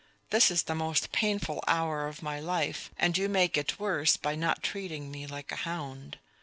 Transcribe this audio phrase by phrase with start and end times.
[0.31, 4.33] This is the most painful hour of my life, and you make it worse by
[4.33, 6.17] not treating me like a hound.